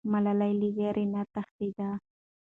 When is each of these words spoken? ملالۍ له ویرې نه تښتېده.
ملالۍ 0.11 0.51
له 0.59 0.67
ویرې 0.75 1.05
نه 1.13 1.21
تښتېده. 1.33 1.89